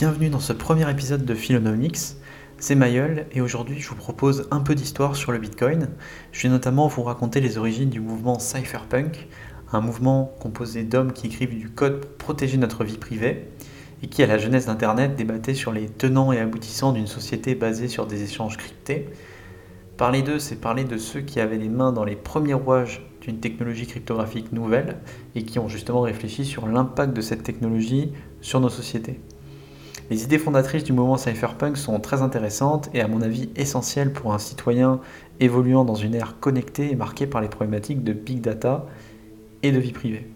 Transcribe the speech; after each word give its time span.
bienvenue 0.00 0.30
dans 0.30 0.40
ce 0.40 0.54
premier 0.54 0.90
épisode 0.90 1.26
de 1.26 1.34
Philonomics. 1.34 2.16
C'est 2.56 2.74
Mayol 2.74 3.26
et 3.32 3.42
aujourd'hui 3.42 3.80
je 3.80 3.90
vous 3.90 3.96
propose 3.96 4.48
un 4.50 4.60
peu 4.60 4.74
d'histoire 4.74 5.14
sur 5.14 5.30
le 5.30 5.36
Bitcoin. 5.36 5.90
Je 6.32 6.44
vais 6.44 6.48
notamment 6.48 6.86
vous 6.86 7.02
raconter 7.02 7.42
les 7.42 7.58
origines 7.58 7.90
du 7.90 8.00
mouvement 8.00 8.38
Cypherpunk, 8.38 9.28
un 9.72 9.82
mouvement 9.82 10.34
composé 10.40 10.84
d'hommes 10.84 11.12
qui 11.12 11.26
écrivent 11.26 11.54
du 11.54 11.68
code 11.68 12.00
pour 12.00 12.12
protéger 12.12 12.56
notre 12.56 12.82
vie 12.82 12.96
privée 12.96 13.48
et 14.02 14.06
qui 14.06 14.22
à 14.22 14.26
la 14.26 14.38
jeunesse 14.38 14.64
d'Internet 14.64 15.16
débattait 15.16 15.52
sur 15.52 15.70
les 15.70 15.84
tenants 15.90 16.32
et 16.32 16.38
aboutissants 16.38 16.92
d'une 16.92 17.06
société 17.06 17.54
basée 17.54 17.88
sur 17.88 18.06
des 18.06 18.22
échanges 18.22 18.56
cryptés. 18.56 19.10
Parler 19.98 20.22
d'eux, 20.22 20.38
c'est 20.38 20.56
parler 20.56 20.84
de 20.84 20.96
ceux 20.96 21.20
qui 21.20 21.40
avaient 21.40 21.58
les 21.58 21.68
mains 21.68 21.92
dans 21.92 22.04
les 22.04 22.16
premiers 22.16 22.54
rouages 22.54 23.06
d'une 23.20 23.38
technologie 23.38 23.86
cryptographique 23.86 24.50
nouvelle 24.50 24.96
et 25.34 25.42
qui 25.42 25.58
ont 25.58 25.68
justement 25.68 26.00
réfléchi 26.00 26.46
sur 26.46 26.66
l'impact 26.66 27.12
de 27.12 27.20
cette 27.20 27.42
technologie 27.42 28.14
sur 28.40 28.60
nos 28.60 28.70
sociétés. 28.70 29.20
Les 30.10 30.24
idées 30.24 30.38
fondatrices 30.38 30.82
du 30.82 30.92
mouvement 30.92 31.16
cypherpunk 31.16 31.76
sont 31.76 32.00
très 32.00 32.20
intéressantes 32.20 32.90
et 32.92 33.00
à 33.00 33.06
mon 33.06 33.22
avis 33.22 33.48
essentielles 33.54 34.12
pour 34.12 34.34
un 34.34 34.40
citoyen 34.40 34.98
évoluant 35.38 35.84
dans 35.84 35.94
une 35.94 36.16
ère 36.16 36.40
connectée 36.40 36.90
et 36.90 36.96
marquée 36.96 37.28
par 37.28 37.40
les 37.40 37.48
problématiques 37.48 38.02
de 38.02 38.12
big 38.12 38.40
data 38.40 38.86
et 39.62 39.70
de 39.70 39.78
vie 39.78 39.92
privée. 39.92 40.26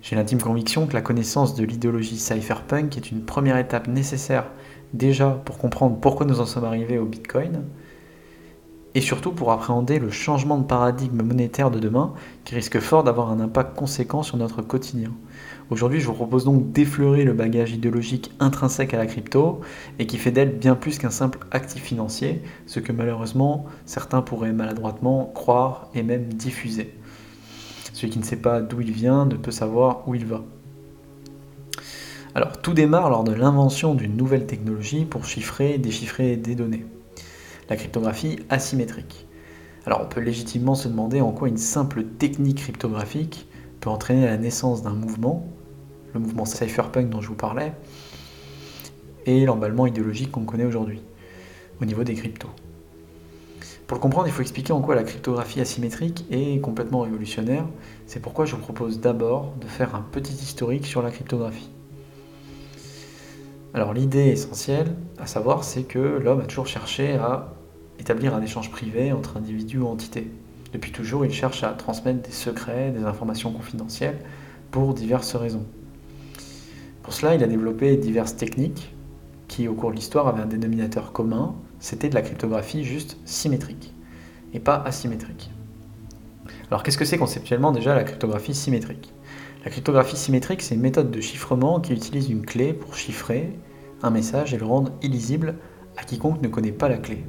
J'ai 0.00 0.14
l'intime 0.14 0.40
conviction 0.40 0.86
que 0.86 0.94
la 0.94 1.02
connaissance 1.02 1.56
de 1.56 1.64
l'idéologie 1.64 2.18
cypherpunk 2.18 2.96
est 2.96 3.10
une 3.10 3.22
première 3.22 3.58
étape 3.58 3.88
nécessaire 3.88 4.46
déjà 4.94 5.30
pour 5.44 5.58
comprendre 5.58 5.98
pourquoi 6.00 6.24
nous 6.24 6.38
en 6.38 6.46
sommes 6.46 6.64
arrivés 6.64 6.98
au 6.98 7.04
Bitcoin, 7.04 7.64
et 8.98 9.00
surtout 9.00 9.30
pour 9.30 9.52
appréhender 9.52 10.00
le 10.00 10.10
changement 10.10 10.58
de 10.58 10.64
paradigme 10.64 11.22
monétaire 11.22 11.70
de 11.70 11.78
demain 11.78 12.14
qui 12.44 12.56
risque 12.56 12.80
fort 12.80 13.04
d'avoir 13.04 13.30
un 13.30 13.38
impact 13.38 13.76
conséquent 13.76 14.24
sur 14.24 14.36
notre 14.36 14.60
quotidien. 14.60 15.12
Aujourd'hui, 15.70 16.00
je 16.00 16.08
vous 16.08 16.14
propose 16.14 16.44
donc 16.44 16.72
d'effleurer 16.72 17.22
le 17.22 17.32
bagage 17.32 17.70
idéologique 17.70 18.32
intrinsèque 18.40 18.94
à 18.94 18.98
la 18.98 19.06
crypto 19.06 19.60
et 20.00 20.08
qui 20.08 20.18
fait 20.18 20.32
d'elle 20.32 20.58
bien 20.58 20.74
plus 20.74 20.98
qu'un 20.98 21.10
simple 21.10 21.38
actif 21.52 21.80
financier, 21.80 22.42
ce 22.66 22.80
que 22.80 22.90
malheureusement 22.90 23.66
certains 23.86 24.20
pourraient 24.20 24.52
maladroitement 24.52 25.30
croire 25.32 25.90
et 25.94 26.02
même 26.02 26.24
diffuser. 26.32 26.92
Celui 27.92 28.10
qui 28.10 28.18
ne 28.18 28.24
sait 28.24 28.34
pas 28.34 28.60
d'où 28.60 28.80
il 28.80 28.90
vient 28.90 29.26
ne 29.26 29.36
peut 29.36 29.52
savoir 29.52 30.08
où 30.08 30.16
il 30.16 30.26
va. 30.26 30.42
Alors 32.34 32.60
tout 32.60 32.74
démarre 32.74 33.10
lors 33.10 33.22
de 33.22 33.32
l'invention 33.32 33.94
d'une 33.94 34.16
nouvelle 34.16 34.46
technologie 34.46 35.04
pour 35.04 35.24
chiffrer 35.24 35.78
déchiffrer 35.78 36.36
des 36.36 36.56
données. 36.56 36.84
La 37.68 37.76
cryptographie 37.76 38.38
asymétrique. 38.48 39.26
Alors 39.86 40.00
on 40.02 40.06
peut 40.06 40.20
légitimement 40.20 40.74
se 40.74 40.88
demander 40.88 41.20
en 41.20 41.32
quoi 41.32 41.48
une 41.48 41.56
simple 41.56 42.04
technique 42.04 42.58
cryptographique 42.58 43.48
peut 43.80 43.90
entraîner 43.90 44.26
la 44.26 44.36
naissance 44.36 44.82
d'un 44.82 44.94
mouvement 44.94 45.48
le 46.14 46.20
mouvement 46.20 46.44
cypherpunk 46.44 47.10
dont 47.10 47.20
je 47.20 47.28
vous 47.28 47.34
parlais, 47.34 47.72
et 49.26 49.44
l'emballement 49.44 49.86
idéologique 49.86 50.30
qu'on 50.30 50.44
connaît 50.44 50.64
aujourd'hui, 50.64 51.02
au 51.80 51.84
niveau 51.84 52.04
des 52.04 52.14
cryptos. 52.14 52.48
Pour 53.86 53.96
le 53.96 54.02
comprendre, 54.02 54.26
il 54.26 54.32
faut 54.32 54.42
expliquer 54.42 54.72
en 54.72 54.82
quoi 54.82 54.94
la 54.94 55.02
cryptographie 55.02 55.60
asymétrique 55.60 56.26
est 56.30 56.60
complètement 56.60 57.00
révolutionnaire. 57.00 57.64
C'est 58.06 58.20
pourquoi 58.20 58.44
je 58.44 58.54
vous 58.54 58.60
propose 58.60 59.00
d'abord 59.00 59.54
de 59.60 59.66
faire 59.66 59.94
un 59.94 60.02
petit 60.02 60.34
historique 60.34 60.86
sur 60.86 61.00
la 61.00 61.10
cryptographie. 61.10 61.70
Alors 63.72 63.94
l'idée 63.94 64.28
essentielle 64.28 64.94
à 65.18 65.26
savoir, 65.26 65.64
c'est 65.64 65.84
que 65.84 65.98
l'homme 65.98 66.40
a 66.40 66.44
toujours 66.44 66.66
cherché 66.66 67.14
à 67.14 67.54
établir 67.98 68.34
un 68.34 68.42
échange 68.42 68.70
privé 68.70 69.12
entre 69.12 69.36
individus 69.36 69.78
ou 69.78 69.86
entités. 69.86 70.30
Depuis 70.72 70.92
toujours, 70.92 71.24
il 71.24 71.32
cherche 71.32 71.64
à 71.64 71.70
transmettre 71.70 72.22
des 72.22 72.34
secrets, 72.34 72.90
des 72.90 73.04
informations 73.04 73.52
confidentielles, 73.52 74.18
pour 74.70 74.94
diverses 74.94 75.34
raisons. 75.34 75.64
Pour 77.02 77.14
cela, 77.14 77.34
il 77.34 77.42
a 77.42 77.46
développé 77.46 77.96
diverses 77.96 78.36
techniques 78.36 78.94
qui, 79.48 79.66
au 79.66 79.74
cours 79.74 79.90
de 79.90 79.96
l'histoire, 79.96 80.28
avaient 80.28 80.42
un 80.42 80.46
dénominateur 80.46 81.12
commun, 81.12 81.54
c'était 81.80 82.10
de 82.10 82.14
la 82.14 82.22
cryptographie 82.22 82.84
juste 82.84 83.16
symétrique 83.24 83.94
et 84.52 84.60
pas 84.60 84.76
asymétrique. 84.76 85.50
Alors 86.70 86.82
qu'est-ce 86.82 86.98
que 86.98 87.06
c'est 87.06 87.18
conceptuellement 87.18 87.72
déjà 87.72 87.94
la 87.94 88.04
cryptographie 88.04 88.54
symétrique? 88.54 89.12
La 89.64 89.70
cryptographie 89.70 90.16
symétrique, 90.16 90.62
c'est 90.62 90.74
une 90.74 90.82
méthode 90.82 91.10
de 91.10 91.20
chiffrement 91.20 91.80
qui 91.80 91.94
utilise 91.94 92.28
une 92.28 92.44
clé 92.44 92.74
pour 92.74 92.94
chiffrer 92.94 93.58
un 94.02 94.10
message 94.10 94.54
et 94.54 94.58
le 94.58 94.66
rendre 94.66 94.92
illisible 95.02 95.56
à 95.96 96.04
quiconque 96.04 96.42
ne 96.42 96.48
connaît 96.48 96.72
pas 96.72 96.88
la 96.88 96.98
clé. 96.98 97.24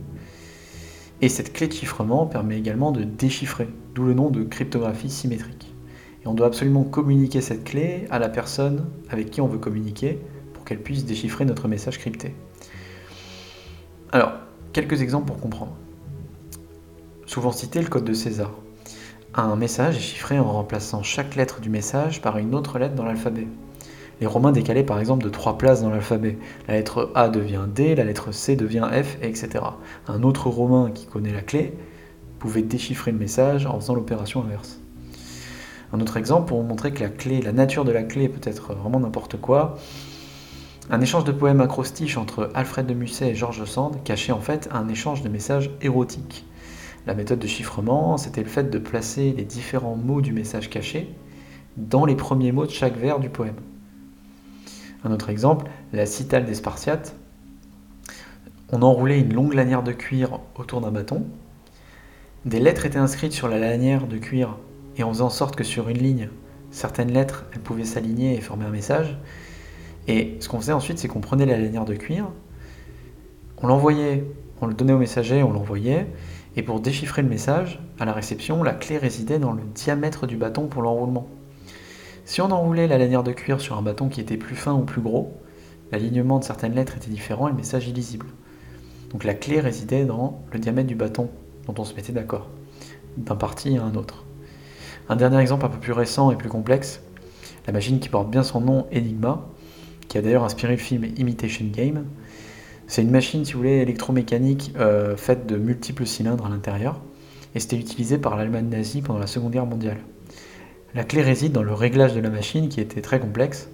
Et 1.22 1.28
cette 1.28 1.52
clé 1.52 1.68
de 1.68 1.74
chiffrement 1.74 2.26
permet 2.26 2.58
également 2.58 2.92
de 2.92 3.04
déchiffrer, 3.04 3.68
d'où 3.94 4.06
le 4.06 4.14
nom 4.14 4.30
de 4.30 4.44
cryptographie 4.44 5.10
symétrique. 5.10 5.74
Et 6.24 6.28
on 6.28 6.34
doit 6.34 6.48
absolument 6.48 6.84
communiquer 6.84 7.42
cette 7.42 7.66
clé 7.66 8.08
à 8.10 8.20
la 8.20 8.30
personne 8.30 8.86
avec 9.10 9.30
qui 9.30 9.42
on 9.42 9.48
veut 9.48 9.58
communiquer 9.58 10.20
pour 10.54 10.64
qu'elle 10.64 10.82
puisse 10.82 11.06
déchiffrer 11.06 11.44
notre 11.44 11.68
message 11.68 11.98
crypté. 11.98 12.34
Alors, 14.12 14.32
quelques 14.72 15.02
exemples 15.02 15.28
pour 15.28 15.42
comprendre. 15.42 15.76
Souvent 17.26 17.52
cité 17.52 17.82
le 17.82 17.88
code 17.88 18.06
de 18.06 18.14
César. 18.14 18.52
Un 19.36 19.56
message 19.56 19.98
est 19.98 20.02
chiffré 20.02 20.40
en 20.40 20.52
remplaçant 20.52 21.04
chaque 21.04 21.36
lettre 21.36 21.60
du 21.60 21.70
message 21.70 22.22
par 22.22 22.38
une 22.38 22.56
autre 22.56 22.80
lettre 22.80 22.96
dans 22.96 23.06
l'alphabet. 23.06 23.48
Les 24.22 24.28
Romains 24.28 24.52
décalaient 24.52 24.84
par 24.84 25.00
exemple 25.00 25.24
de 25.24 25.30
trois 25.30 25.58
places 25.58 25.82
dans 25.82 25.90
l'alphabet. 25.90 26.38
La 26.68 26.74
lettre 26.74 27.12
A 27.16 27.30
devient 27.30 27.66
D, 27.74 27.96
la 27.96 28.04
lettre 28.04 28.34
C 28.34 28.56
devient 28.56 28.88
F, 28.92 29.18
etc. 29.22 29.50
Un 30.08 30.24
autre 30.24 30.50
Romain 30.50 30.92
qui 30.92 31.06
connaît 31.06 31.32
la 31.32 31.42
clé 31.42 31.74
pouvait 32.38 32.62
déchiffrer 32.62 33.12
le 33.12 33.18
message 33.18 33.66
en 33.66 33.80
faisant 33.80 33.96
l'opération 33.96 34.44
inverse. 34.44 34.80
Un 35.94 36.02
autre 36.02 36.18
exemple 36.18 36.50
pour 36.50 36.62
montrer 36.64 36.92
que 36.92 37.04
la 37.44 37.52
nature 37.52 37.86
de 37.86 37.92
la 37.92 38.04
clé 38.04 38.30
peut 38.30 38.48
être 38.48 38.74
vraiment 38.74 39.00
n'importe 39.00 39.40
quoi. 39.40 39.78
Un 40.92 41.02
échange 41.02 41.24
de 41.24 41.32
poèmes 41.32 41.62
acrostiches 41.62 42.18
entre 42.18 42.50
Alfred 42.54 42.86
de 42.86 42.94
Musset 42.94 43.30
et 43.30 43.36
Georges 43.36 43.66
Sand 43.66 44.04
cachait 44.04 44.32
en 44.32 44.42
fait 44.42 44.70
un 44.72 44.88
échange 44.90 45.22
de 45.22 45.30
messages 45.30 45.72
érotiques. 45.82 46.46
La 47.08 47.14
méthode 47.14 47.40
de 47.40 47.48
chiffrement, 47.48 48.18
c'était 48.18 48.44
le 48.44 48.50
fait 48.50 48.70
de 48.70 48.78
placer 48.80 49.34
les 49.36 49.46
différents 49.46 49.96
mots 49.96 50.22
du 50.22 50.34
message 50.34 50.70
caché 50.70 51.16
dans 51.78 52.06
les 52.06 52.16
premiers 52.16 52.52
mots 52.52 52.66
de 52.66 52.72
chaque 52.72 52.98
vers 52.98 53.20
du 53.20 53.30
poème. 53.30 53.56
Un 55.04 55.12
autre 55.12 55.30
exemple, 55.30 55.68
la 55.94 56.06
citale 56.06 56.46
des 56.46 56.56
Spartiates. 56.56 57.16
On 58.72 58.82
enroulait 58.82 59.20
une 59.20 59.34
longue 59.34 59.54
lanière 59.54 59.82
de 59.82 59.94
cuir 59.94 60.40
autour 60.56 60.82
d'un 60.82 60.92
bâton. 60.92 61.26
Des 62.46 62.60
lettres 62.60 62.86
étaient 62.86 62.98
inscrites 62.98 63.32
sur 63.32 63.48
la 63.48 63.60
lanière 63.60 64.08
de 64.08 64.18
cuir 64.18 64.58
et 64.98 65.04
on 65.04 65.14
faisait 65.14 65.24
en 65.24 65.30
sorte 65.30 65.56
que 65.56 65.64
sur 65.64 65.88
une 65.88 65.98
ligne, 65.98 66.30
certaines 66.72 67.12
lettres, 67.12 67.46
elles 67.54 67.62
pouvaient 67.62 67.86
s'aligner 67.86 68.36
et 68.36 68.42
former 68.42 68.66
un 68.66 68.72
message. 68.72 69.18
Et 70.08 70.38
ce 70.42 70.50
qu'on 70.50 70.60
faisait 70.60 70.74
ensuite, 70.74 71.00
c'est 71.00 71.08
qu'on 71.08 71.22
prenait 71.22 71.46
la 71.46 71.58
lanière 71.58 71.86
de 71.86 71.96
cuir, 71.96 72.30
on 73.62 73.68
l'envoyait, 73.68 74.26
on 74.62 74.68
le 74.68 74.74
donnait 74.74 74.94
au 74.94 74.98
messager, 74.98 75.44
on 75.44 75.54
l'envoyait, 75.54 76.08
et 76.56 76.64
pour 76.64 76.80
déchiffrer 76.80 77.22
le 77.22 77.30
message, 77.30 77.80
à 78.00 78.06
la 78.06 78.14
réception, 78.14 78.64
la 78.64 78.74
clé 78.74 78.98
résidait 78.98 79.40
dans 79.40 79.54
le 79.54 79.64
diamètre 79.76 80.28
du 80.28 80.36
bâton 80.36 80.68
pour 80.68 80.82
l'enroulement. 80.82 81.28
Si 82.30 82.42
on 82.42 82.52
enroulait 82.52 82.88
la 82.88 83.00
lanière 83.00 83.24
de 83.24 83.32
cuir 83.32 83.60
sur 83.60 83.76
un 83.76 83.82
bâton 83.82 84.08
qui 84.08 84.22
était 84.22 84.38
plus 84.38 84.56
fin 84.56 84.72
ou 84.76 84.84
plus 84.84 85.02
gros, 85.02 85.34
l'alignement 85.92 86.38
de 86.38 86.44
certaines 86.44 86.76
lettres 86.76 86.96
était 86.96 87.10
différent 87.10 87.48
et 87.48 87.50
le 87.50 87.58
message 87.58 87.88
illisible. 87.88 88.28
Donc 89.10 89.24
la 89.24 89.34
clé 89.34 89.60
résidait 89.60 90.06
dans 90.06 90.44
le 90.54 90.60
diamètre 90.60 90.88
du 90.88 90.94
bâton 90.94 91.32
dont 91.66 91.74
on 91.80 91.84
se 91.84 91.96
mettait 91.96 92.14
d'accord, 92.14 92.48
d'un 93.18 93.36
parti 93.36 93.78
à 93.78 93.84
un 93.84 93.96
autre. 93.96 94.26
Un 95.10 95.16
dernier 95.16 95.40
exemple 95.40 95.66
un 95.66 95.70
peu 95.70 95.80
plus 95.80 95.92
récent 95.92 96.30
et 96.30 96.36
plus 96.36 96.50
complexe, 96.50 97.02
la 97.66 97.74
machine 97.74 98.00
qui 98.00 98.10
porte 98.10 98.30
bien 98.30 98.44
son 98.44 98.62
nom 98.62 98.86
Enigma, 98.96 99.48
qui 100.08 100.20
a 100.20 100.22
d'ailleurs 100.22 100.44
inspiré 100.44 100.74
le 100.74 100.80
film 100.80 101.06
Imitation 101.18 101.66
Game. 101.66 102.06
C'est 102.86 103.02
une 103.02 103.10
machine, 103.10 103.44
si 103.44 103.54
vous 103.54 103.58
voulez, 103.58 103.78
électromécanique 103.78 104.72
euh, 104.78 105.18
faite 105.18 105.48
de 105.48 105.58
multiples 105.58 106.06
cylindres 106.06 106.46
à 106.46 106.50
l'intérieur, 106.50 107.02
et 107.56 107.60
c'était 107.60 107.78
utilisé 107.78 108.20
par 108.20 108.38
l'Allemagne 108.38 108.70
nazie 108.70 109.02
pendant 109.02 109.18
la 109.18 109.26
Seconde 109.26 109.54
Guerre 109.54 109.66
mondiale. 109.66 109.98
La 110.96 111.04
clé 111.04 111.22
réside 111.22 111.52
dans 111.52 111.64
le 111.64 111.74
réglage 111.74 112.16
de 112.16 112.20
la 112.20 112.30
machine 112.30 112.68
qui 112.68 112.82
était 112.82 113.02
très 113.02 113.20
complexe, 113.20 113.70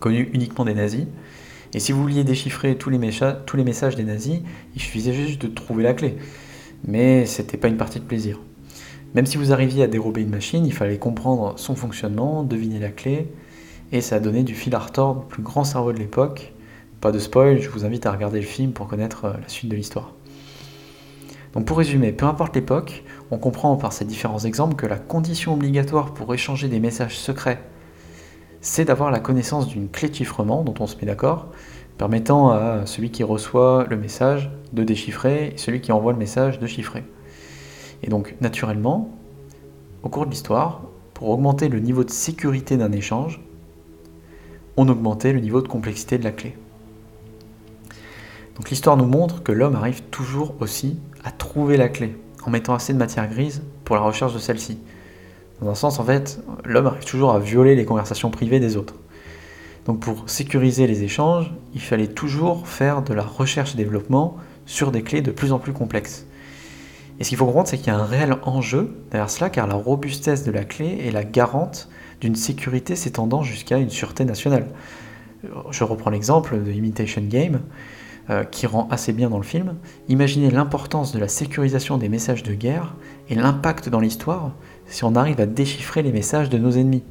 connu 0.00 0.30
uniquement 0.32 0.64
des 0.64 0.74
nazis, 0.74 1.06
et 1.74 1.80
si 1.80 1.92
vous 1.92 2.00
vouliez 2.00 2.24
déchiffrer 2.24 2.76
tous 2.76 2.88
les, 2.88 2.98
messages 2.98 3.96
des 3.96 4.04
nazis, 4.04 4.40
il 4.74 4.80
suffisait 4.80 5.12
juste 5.12 5.42
de 5.42 5.48
trouver 5.48 5.82
la 5.82 5.92
clé. 5.92 6.16
Mais 6.86 7.26
c'était 7.26 7.58
pas 7.58 7.68
une 7.68 7.76
partie 7.76 8.00
de 8.00 8.04
plaisir. 8.04 8.40
Même 9.14 9.26
si 9.26 9.36
vous 9.36 9.52
arriviez 9.52 9.82
à 9.82 9.86
dérober 9.86 10.22
une 10.22 10.30
machine, 10.30 10.64
il 10.64 10.72
fallait 10.72 10.98
comprendre 10.98 11.58
son 11.58 11.74
fonctionnement, 11.74 12.42
deviner 12.42 12.78
la 12.78 12.88
clé, 12.88 13.28
et 13.92 14.00
ça 14.00 14.16
a 14.16 14.20
donné 14.20 14.42
du 14.42 14.54
fil 14.54 14.74
à 14.74 14.78
retordre 14.78 15.22
le 15.22 15.26
plus 15.26 15.42
grand 15.42 15.64
cerveau 15.64 15.92
de 15.92 15.98
l'époque. 15.98 16.52
Pas 17.00 17.12
de 17.12 17.18
spoil, 17.18 17.60
je 17.60 17.68
vous 17.68 17.84
invite 17.84 18.06
à 18.06 18.12
regarder 18.12 18.40
le 18.40 18.46
film 18.46 18.72
pour 18.72 18.88
connaître 18.88 19.26
euh, 19.26 19.32
la 19.40 19.48
suite 19.48 19.70
de 19.70 19.76
l'histoire. 19.76 20.14
Donc 21.54 21.64
pour 21.64 21.78
résumer, 21.78 22.12
peu 22.12 22.26
importe 22.26 22.54
l'époque, 22.54 23.04
on 23.30 23.38
comprend 23.38 23.76
par 23.76 23.92
ces 23.92 24.04
différents 24.04 24.40
exemples 24.40 24.76
que 24.76 24.86
la 24.86 24.98
condition 24.98 25.54
obligatoire 25.54 26.12
pour 26.14 26.32
échanger 26.34 26.68
des 26.68 26.80
messages 26.80 27.18
secrets, 27.18 27.62
c'est 28.60 28.84
d'avoir 28.84 29.10
la 29.10 29.20
connaissance 29.20 29.68
d'une 29.68 29.88
clé 29.88 30.08
de 30.08 30.14
chiffrement 30.14 30.62
dont 30.62 30.74
on 30.80 30.86
se 30.86 30.96
met 30.96 31.06
d'accord, 31.06 31.48
permettant 31.96 32.50
à 32.50 32.86
celui 32.86 33.10
qui 33.10 33.22
reçoit 33.22 33.86
le 33.88 33.96
message 33.96 34.50
de 34.72 34.84
déchiffrer 34.84 35.52
et 35.54 35.58
celui 35.58 35.80
qui 35.80 35.92
envoie 35.92 36.12
le 36.12 36.18
message 36.18 36.58
de 36.58 36.66
chiffrer. 36.66 37.04
Et 38.02 38.08
donc, 38.08 38.36
naturellement, 38.40 39.10
au 40.02 40.08
cours 40.08 40.26
de 40.26 40.30
l'histoire, 40.30 40.82
pour 41.14 41.30
augmenter 41.30 41.68
le 41.68 41.80
niveau 41.80 42.04
de 42.04 42.10
sécurité 42.10 42.76
d'un 42.76 42.92
échange, 42.92 43.40
on 44.76 44.88
augmentait 44.88 45.32
le 45.32 45.40
niveau 45.40 45.60
de 45.60 45.66
complexité 45.66 46.18
de 46.18 46.24
la 46.24 46.30
clé. 46.30 46.56
Donc 48.54 48.70
l'histoire 48.70 48.96
nous 48.96 49.06
montre 49.06 49.42
que 49.42 49.52
l'homme 49.52 49.76
arrive 49.76 50.02
toujours 50.10 50.54
aussi 50.60 50.98
à 51.24 51.30
trouver 51.30 51.76
la 51.76 51.88
clé, 51.88 52.16
en 52.44 52.50
mettant 52.50 52.74
assez 52.74 52.92
de 52.92 52.98
matière 52.98 53.28
grise 53.28 53.62
pour 53.84 53.96
la 53.96 54.02
recherche 54.02 54.34
de 54.34 54.38
celle-ci. 54.38 54.78
Dans 55.60 55.70
un 55.70 55.74
sens, 55.74 55.98
en 55.98 56.04
fait, 56.04 56.40
l'homme 56.64 56.86
arrive 56.86 57.04
toujours 57.04 57.32
à 57.32 57.38
violer 57.38 57.74
les 57.74 57.84
conversations 57.84 58.30
privées 58.30 58.60
des 58.60 58.76
autres. 58.76 58.94
Donc 59.86 60.00
pour 60.00 60.28
sécuriser 60.28 60.86
les 60.86 61.02
échanges, 61.02 61.50
il 61.74 61.80
fallait 61.80 62.08
toujours 62.08 62.68
faire 62.68 63.02
de 63.02 63.14
la 63.14 63.22
recherche 63.22 63.74
et 63.74 63.76
développement 63.76 64.36
sur 64.66 64.92
des 64.92 65.02
clés 65.02 65.22
de 65.22 65.30
plus 65.30 65.52
en 65.52 65.58
plus 65.58 65.72
complexes. 65.72 66.26
Et 67.18 67.24
ce 67.24 67.30
qu'il 67.30 67.38
faut 67.38 67.46
comprendre, 67.46 67.68
c'est 67.68 67.78
qu'il 67.78 67.88
y 67.88 67.90
a 67.90 67.98
un 67.98 68.04
réel 68.04 68.36
enjeu 68.42 68.94
derrière 69.10 69.30
cela, 69.30 69.50
car 69.50 69.66
la 69.66 69.74
robustesse 69.74 70.44
de 70.44 70.52
la 70.52 70.64
clé 70.64 70.98
est 71.04 71.10
la 71.10 71.24
garante 71.24 71.88
d'une 72.20 72.36
sécurité 72.36 72.96
s'étendant 72.96 73.42
jusqu'à 73.42 73.78
une 73.78 73.90
sûreté 73.90 74.24
nationale. 74.24 74.66
Je 75.70 75.84
reprends 75.84 76.10
l'exemple 76.10 76.62
de 76.62 76.70
Imitation 76.70 77.22
Game, 77.22 77.60
euh, 78.30 78.44
qui 78.44 78.66
rend 78.66 78.88
assez 78.90 79.12
bien 79.12 79.30
dans 79.30 79.38
le 79.38 79.42
film. 79.42 79.76
Imaginez 80.08 80.50
l'importance 80.50 81.12
de 81.12 81.18
la 81.18 81.28
sécurisation 81.28 81.98
des 81.98 82.08
messages 82.08 82.42
de 82.42 82.52
guerre 82.52 82.94
et 83.28 83.34
l'impact 83.34 83.88
dans 83.88 84.00
l'histoire 84.00 84.52
si 84.86 85.04
on 85.04 85.14
arrive 85.14 85.40
à 85.40 85.46
déchiffrer 85.46 86.02
les 86.02 86.12
messages 86.12 86.50
de 86.50 86.58
nos 86.58 86.72
ennemis. 86.72 87.04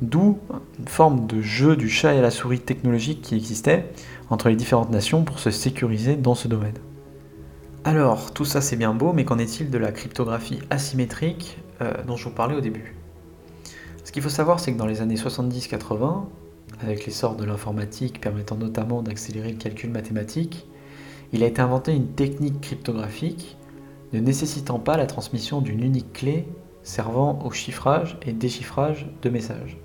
D'où 0.00 0.38
une 0.78 0.88
forme 0.88 1.26
de 1.26 1.40
jeu 1.40 1.76
du 1.76 1.88
chat 1.88 2.14
et 2.14 2.20
la 2.20 2.30
souris 2.30 2.60
technologique 2.60 3.22
qui 3.22 3.34
existait 3.34 3.90
entre 4.30 4.48
les 4.48 4.56
différentes 4.56 4.90
nations 4.90 5.24
pour 5.24 5.38
se 5.38 5.50
sécuriser 5.50 6.16
dans 6.16 6.34
ce 6.34 6.46
domaine. 6.46 6.76
Alors, 7.84 8.32
tout 8.32 8.44
ça 8.44 8.60
c'est 8.60 8.76
bien 8.76 8.94
beau, 8.94 9.12
mais 9.12 9.24
qu'en 9.24 9.38
est-il 9.38 9.70
de 9.70 9.78
la 9.78 9.92
cryptographie 9.92 10.60
asymétrique 10.70 11.58
euh, 11.80 11.92
dont 12.06 12.16
je 12.16 12.24
vous 12.24 12.34
parlais 12.34 12.54
au 12.54 12.60
début? 12.60 12.94
Ce 14.04 14.12
qu'il 14.12 14.22
faut 14.22 14.28
savoir, 14.28 14.60
c'est 14.60 14.72
que 14.72 14.78
dans 14.78 14.86
les 14.86 15.00
années 15.00 15.16
70-80, 15.16 16.24
avec 16.80 17.06
l'essor 17.06 17.36
de 17.36 17.44
l'informatique 17.44 18.20
permettant 18.20 18.56
notamment 18.56 19.02
d'accélérer 19.02 19.52
le 19.52 19.58
calcul 19.58 19.90
mathématique, 19.90 20.66
il 21.32 21.42
a 21.42 21.46
été 21.46 21.60
inventé 21.60 21.94
une 21.94 22.08
technique 22.08 22.60
cryptographique 22.60 23.56
ne 24.12 24.20
nécessitant 24.20 24.78
pas 24.78 24.96
la 24.96 25.06
transmission 25.06 25.60
d'une 25.60 25.82
unique 25.82 26.12
clé 26.12 26.48
servant 26.82 27.38
au 27.44 27.50
chiffrage 27.50 28.18
et 28.26 28.32
déchiffrage 28.32 29.06
de 29.20 29.28
messages. 29.28 29.76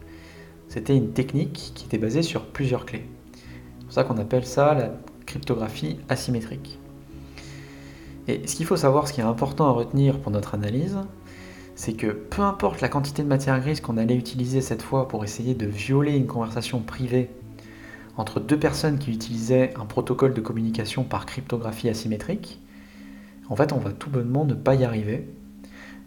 C'était 0.69 0.95
une 0.95 1.11
technique 1.11 1.73
qui 1.75 1.85
était 1.85 1.97
basée 1.97 2.21
sur 2.21 2.45
plusieurs 2.45 2.85
clés. 2.85 3.05
C'est 3.33 3.83
pour 3.83 3.93
ça 3.93 4.03
qu'on 4.03 4.17
appelle 4.17 4.45
ça 4.45 4.73
la 4.73 4.91
cryptographie 5.25 5.97
asymétrique. 6.07 6.79
Et 8.27 8.47
ce 8.47 8.55
qu'il 8.55 8.65
faut 8.65 8.77
savoir, 8.77 9.07
ce 9.07 9.13
qui 9.13 9.19
est 9.19 9.25
important 9.25 9.67
à 9.67 9.71
retenir 9.71 10.19
pour 10.19 10.31
notre 10.31 10.55
analyse, 10.55 10.97
c'est 11.75 11.93
que 11.93 12.07
peu 12.07 12.41
importe 12.41 12.81
la 12.81 12.89
quantité 12.89 13.23
de 13.23 13.27
matière 13.27 13.59
grise 13.59 13.81
qu'on 13.81 13.97
allait 13.97 14.15
utiliser 14.15 14.61
cette 14.61 14.81
fois 14.81 15.07
pour 15.07 15.23
essayer 15.23 15.55
de 15.55 15.65
violer 15.65 16.15
une 16.15 16.27
conversation 16.27 16.79
privée 16.81 17.29
entre 18.17 18.39
deux 18.39 18.59
personnes 18.59 18.99
qui 18.99 19.11
utilisaient 19.11 19.73
un 19.79 19.85
protocole 19.85 20.33
de 20.33 20.41
communication 20.41 21.03
par 21.03 21.25
cryptographie 21.25 21.89
asymétrique, 21.89 22.61
en 23.49 23.55
fait 23.55 23.73
on 23.73 23.77
va 23.77 23.91
tout 23.91 24.09
bonnement 24.09 24.45
ne 24.45 24.53
pas 24.53 24.75
y 24.75 24.83
arriver 24.83 25.27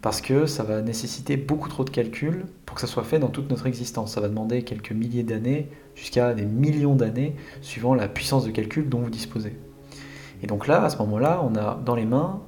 parce 0.03 0.21
que 0.21 0.47
ça 0.47 0.63
va 0.63 0.83
nécessiter 0.83 1.37
beaucoup 1.37 1.69
trop 1.69 1.83
de 1.83 1.91
calculs 1.91 2.45
pour 2.65 2.77
que 2.77 2.81
ça 2.81 2.87
soit 2.87 3.03
fait 3.03 3.19
dans 3.19 3.29
toute 3.29 3.51
notre 3.51 3.67
existence. 3.67 4.13
Ça 4.13 4.21
va 4.21 4.29
demander 4.29 4.63
quelques 4.63 4.93
milliers 4.93 5.25
d'années 5.25 5.69
jusqu'à 5.97 6.33
des 6.33 6.45
millions 6.45 6.95
d'années 6.95 7.35
suivant 7.61 7.93
la 7.93 8.07
puissance 8.07 8.45
de 8.45 8.53
calcul 8.53 8.89
dont 8.89 9.01
vous 9.01 9.11
disposez. 9.11 9.57
Et 10.43 10.47
donc 10.47 10.67
là, 10.69 10.85
à 10.85 10.91
ce 10.91 10.99
moment-là, 10.99 11.43
on 11.43 11.57
a 11.57 11.81
dans 11.85 11.97
les 11.97 12.05
mains 12.05 12.41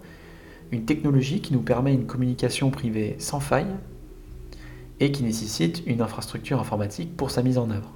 une 0.71 0.85
technologie 0.85 1.41
qui 1.41 1.53
nous 1.53 1.63
permet 1.63 1.95
une 1.95 2.07
communication 2.07 2.71
privée 2.71 3.17
sans 3.19 3.41
faille 3.41 3.75
et 5.01 5.13
qui 5.13 5.23
nécessite 5.23 5.83
une 5.87 6.03
infrastructure 6.03 6.61
informatique 6.61 7.17
pour 7.17 7.31
sa 7.31 7.43
mise 7.43 7.59
en 7.59 7.71
œuvre. 7.71 7.91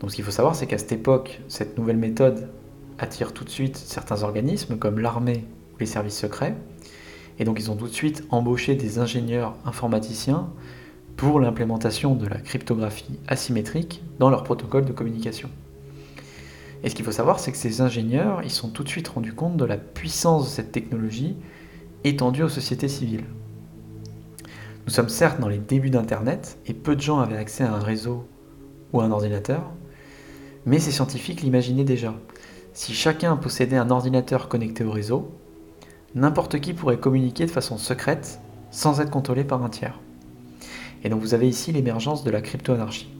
Donc 0.00 0.10
ce 0.10 0.16
qu'il 0.16 0.24
faut 0.24 0.30
savoir, 0.30 0.54
c'est 0.54 0.66
qu'à 0.66 0.78
cette 0.78 0.92
époque, 0.92 1.40
cette 1.48 1.78
nouvelle 1.78 1.96
méthode 1.96 2.48
attire 2.98 3.32
tout 3.32 3.44
de 3.44 3.50
suite 3.50 3.76
certains 3.76 4.22
organismes 4.22 4.76
comme 4.76 4.98
l'armée 4.98 5.44
ou 5.74 5.78
les 5.80 5.86
services 5.86 6.18
secrets. 6.18 6.56
Et 7.38 7.44
donc 7.44 7.58
ils 7.58 7.70
ont 7.70 7.76
tout 7.76 7.88
de 7.88 7.92
suite 7.92 8.24
embauché 8.30 8.74
des 8.74 8.98
ingénieurs 8.98 9.56
informaticiens 9.64 10.50
pour 11.16 11.40
l'implémentation 11.40 12.14
de 12.14 12.26
la 12.26 12.38
cryptographie 12.38 13.18
asymétrique 13.28 14.02
dans 14.18 14.30
leur 14.30 14.42
protocole 14.42 14.84
de 14.84 14.92
communication. 14.92 15.50
Et 16.82 16.88
ce 16.88 16.94
qu'il 16.94 17.04
faut 17.04 17.12
savoir, 17.12 17.40
c'est 17.40 17.52
que 17.52 17.58
ces 17.58 17.80
ingénieurs, 17.80 18.40
ils 18.42 18.50
sont 18.50 18.70
tout 18.70 18.82
de 18.84 18.88
suite 18.88 19.08
rendus 19.08 19.34
compte 19.34 19.56
de 19.56 19.64
la 19.64 19.76
puissance 19.76 20.44
de 20.44 20.50
cette 20.50 20.72
technologie 20.72 21.36
étendue 22.04 22.42
aux 22.42 22.48
sociétés 22.48 22.88
civiles. 22.88 23.26
Nous 24.86 24.92
sommes 24.92 25.10
certes 25.10 25.40
dans 25.40 25.48
les 25.48 25.58
débuts 25.58 25.90
d'Internet, 25.90 26.58
et 26.66 26.74
peu 26.74 26.96
de 26.96 27.00
gens 27.00 27.20
avaient 27.20 27.36
accès 27.36 27.64
à 27.64 27.72
un 27.72 27.80
réseau 27.80 28.26
ou 28.92 29.00
à 29.00 29.04
un 29.04 29.10
ordinateur, 29.10 29.70
mais 30.64 30.78
ces 30.78 30.90
scientifiques 30.90 31.42
l'imaginaient 31.42 31.84
déjà. 31.84 32.14
Si 32.72 32.94
chacun 32.94 33.36
possédait 33.36 33.76
un 33.76 33.90
ordinateur 33.90 34.48
connecté 34.48 34.84
au 34.84 34.90
réseau, 34.90 35.30
n'importe 36.14 36.60
qui 36.60 36.72
pourrait 36.72 36.98
communiquer 36.98 37.46
de 37.46 37.50
façon 37.50 37.76
secrète 37.76 38.40
sans 38.70 39.00
être 39.00 39.10
contrôlé 39.10 39.44
par 39.44 39.62
un 39.62 39.68
tiers. 39.68 40.00
Et 41.04 41.08
donc 41.08 41.20
vous 41.20 41.34
avez 41.34 41.48
ici 41.48 41.72
l'émergence 41.72 42.24
de 42.24 42.30
la 42.30 42.40
crypto-anarchie. 42.40 43.19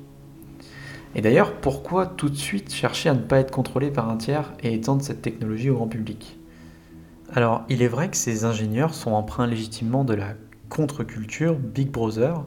Et 1.15 1.23
d'ailleurs, 1.23 1.55
pourquoi 1.61 2.07
tout 2.07 2.29
de 2.29 2.37
suite 2.37 2.73
chercher 2.73 3.09
à 3.09 3.15
ne 3.15 3.21
pas 3.21 3.41
être 3.41 3.51
contrôlé 3.51 3.91
par 3.91 4.09
un 4.09 4.17
tiers 4.17 4.53
et 4.63 4.75
étendre 4.75 5.03
cette 5.03 5.23
technologie 5.23 5.71
au 5.71 5.75
grand 5.75 5.89
public? 5.89 6.39
Alors, 7.33 7.63
il 7.69 7.83
est 7.83 7.89
vrai 7.89 8.11
que 8.11 8.17
ces 8.17 8.45
ingénieurs 8.45 8.95
sont 8.95 9.13
emprunts 9.13 9.47
légitimement 9.47 10.05
de 10.05 10.15
la 10.15 10.35
contre-culture 10.69 11.57
Big 11.57 11.91
Brother 11.91 12.45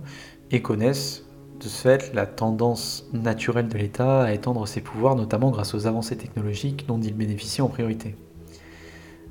et 0.52 0.62
connaissent 0.62 1.26
de 1.60 1.68
ce 1.68 1.82
fait 1.82 2.14
la 2.14 2.26
tendance 2.26 3.08
naturelle 3.14 3.68
de 3.68 3.78
l'État 3.78 4.24
à 4.24 4.34
étendre 4.34 4.68
ses 4.68 4.82
pouvoirs, 4.82 5.16
notamment 5.16 5.52
grâce 5.52 5.74
aux 5.74 5.88
avancées 5.88 6.18
technologiques 6.18 6.86
dont 6.88 7.00
il 7.00 7.16
bénéficie 7.16 7.62
en 7.62 7.70
priorité. 7.70 8.16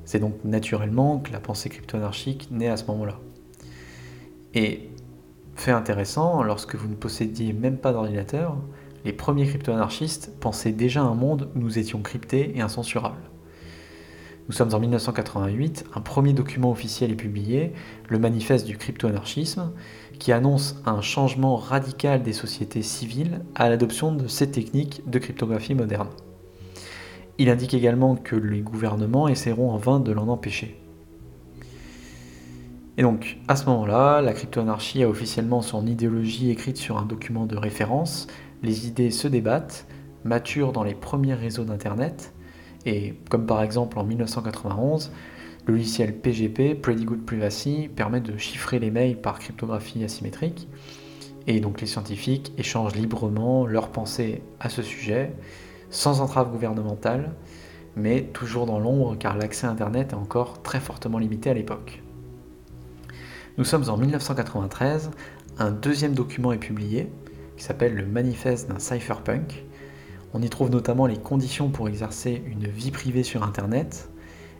C'est 0.05 0.19
donc 0.19 0.35
naturellement 0.43 1.19
que 1.19 1.31
la 1.31 1.39
pensée 1.39 1.69
crypto-anarchique 1.69 2.49
naît 2.51 2.69
à 2.69 2.77
ce 2.77 2.85
moment-là. 2.85 3.19
Et 4.53 4.89
fait 5.55 5.71
intéressant, 5.71 6.43
lorsque 6.43 6.75
vous 6.75 6.87
ne 6.87 6.95
possédiez 6.95 7.53
même 7.53 7.77
pas 7.77 7.93
d'ordinateur, 7.93 8.57
les 9.05 9.13
premiers 9.13 9.45
crypto-anarchistes 9.45 10.33
pensaient 10.39 10.71
déjà 10.71 11.01
un 11.01 11.15
monde 11.15 11.49
où 11.55 11.59
nous 11.59 11.77
étions 11.79 12.01
cryptés 12.01 12.53
et 12.55 12.61
insensurables. 12.61 13.29
Nous 14.49 14.53
sommes 14.53 14.73
en 14.73 14.79
1988, 14.79 15.85
un 15.95 16.01
premier 16.01 16.33
document 16.33 16.71
officiel 16.71 17.11
est 17.11 17.15
publié, 17.15 17.71
le 18.09 18.19
manifeste 18.19 18.65
du 18.65 18.77
crypto-anarchisme, 18.77 19.71
qui 20.19 20.33
annonce 20.33 20.81
un 20.85 21.01
changement 21.01 21.55
radical 21.55 22.23
des 22.23 22.33
sociétés 22.33 22.81
civiles 22.81 23.41
à 23.55 23.69
l'adoption 23.69 24.13
de 24.13 24.27
ces 24.27 24.51
techniques 24.51 25.01
de 25.09 25.19
cryptographie 25.19 25.75
moderne. 25.75 26.09
Il 27.37 27.49
indique 27.49 27.73
également 27.73 28.15
que 28.15 28.35
les 28.35 28.59
gouvernements 28.59 29.27
essaieront 29.27 29.71
en 29.71 29.77
vain 29.77 29.99
de 29.99 30.11
l'en 30.11 30.27
empêcher. 30.27 30.77
Et 32.97 33.01
donc, 33.01 33.37
à 33.47 33.55
ce 33.55 33.65
moment-là, 33.65 34.21
la 34.21 34.33
crypto-anarchie 34.33 35.03
a 35.03 35.09
officiellement 35.09 35.61
son 35.61 35.87
idéologie 35.87 36.51
écrite 36.51 36.77
sur 36.77 36.97
un 36.97 37.05
document 37.05 37.45
de 37.45 37.57
référence, 37.57 38.27
les 38.63 38.87
idées 38.87 39.11
se 39.11 39.27
débattent, 39.27 39.85
maturent 40.23 40.71
dans 40.71 40.83
les 40.83 40.95
premiers 40.95 41.33
réseaux 41.33 41.65
d'Internet, 41.65 42.33
et 42.85 43.13
comme 43.29 43.45
par 43.45 43.61
exemple 43.61 43.99
en 43.99 44.03
1991, 44.03 45.11
le 45.65 45.73
logiciel 45.73 46.17
PGP, 46.17 46.75
Pretty 46.75 47.05
Good 47.05 47.25
Privacy, 47.25 47.89
permet 47.93 48.21
de 48.21 48.37
chiffrer 48.37 48.79
les 48.79 48.91
mails 48.91 49.21
par 49.21 49.39
cryptographie 49.39 50.03
asymétrique, 50.03 50.67
et 51.45 51.59
donc 51.59 51.81
les 51.81 51.87
scientifiques 51.87 52.53
échangent 52.57 52.95
librement 52.95 53.65
leurs 53.65 53.89
pensées 53.89 54.41
à 54.59 54.69
ce 54.69 54.81
sujet, 54.81 55.33
sans 55.89 56.21
entrave 56.21 56.51
gouvernementale, 56.51 57.33
mais 57.95 58.23
toujours 58.33 58.65
dans 58.65 58.79
l'ombre 58.79 59.15
car 59.17 59.37
l'accès 59.37 59.67
à 59.67 59.69
Internet 59.69 60.11
est 60.11 60.15
encore 60.15 60.61
très 60.63 60.79
fortement 60.79 61.19
limité 61.19 61.49
à 61.49 61.53
l'époque. 61.53 62.01
Nous 63.57 63.65
sommes 63.65 63.89
en 63.89 63.97
1993, 63.97 65.11
un 65.59 65.71
deuxième 65.71 66.13
document 66.13 66.53
est 66.53 66.57
publié, 66.57 67.09
qui 67.57 67.63
s'appelle 67.63 67.95
le 67.95 68.05
manifeste 68.05 68.69
d'un 68.69 68.79
cypherpunk. 68.79 69.65
On 70.33 70.41
y 70.41 70.49
trouve 70.49 70.69
notamment 70.69 71.05
les 71.05 71.17
conditions 71.17 71.69
pour 71.69 71.87
exercer 71.87 72.43
une 72.47 72.67
vie 72.67 72.91
privée 72.91 73.23
sur 73.23 73.43
Internet 73.43 74.09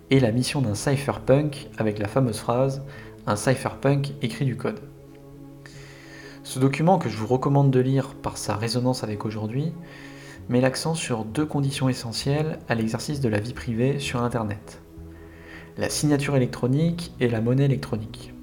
et 0.09 0.19
la 0.19 0.31
mission 0.31 0.62
d'un 0.62 0.75
cypherpunk 0.75 1.69
avec 1.77 2.00
la 2.00 2.07
fameuse 2.07 2.38
phrase 2.38 2.83
Un 3.25 3.35
cypherpunk 3.35 4.13
écrit 4.21 4.45
du 4.45 4.57
code. 4.57 4.81
Ce 6.43 6.59
document 6.59 7.00
que 7.00 7.09
je 7.09 7.17
vous 7.17 7.27
recommande 7.27 7.71
de 7.71 7.79
lire 7.79 8.15
par 8.15 8.38
sa 8.38 8.55
résonance 8.55 9.03
avec 9.03 9.25
aujourd'hui 9.25 9.73
met 10.50 10.62
l'accent 10.62 10.93
sur 10.93 11.23
deux 11.23 11.45
conditions 11.45 11.89
essentielles 11.89 12.59
à 12.67 12.75
l'exercice 12.75 13.21
de 13.21 13.29
la 13.29 13.39
vie 13.39 13.53
privée 13.53 14.00
sur 14.00 14.21
Internet. 14.21 14.81
La 15.77 15.89
signature 15.89 16.35
électronique 16.35 17.13
et 17.19 17.29
la 17.29 17.41
monnaie 17.41 17.65
électronique. 17.65 18.33